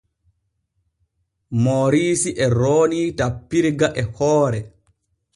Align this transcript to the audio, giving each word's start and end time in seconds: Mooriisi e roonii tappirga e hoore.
Mooriisi 1.65 2.29
e 2.33 2.45
roonii 2.57 3.05
tappirga 3.19 3.87
e 3.93 4.03
hoore. 4.15 4.59